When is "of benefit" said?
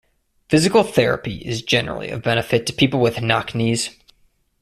2.09-2.65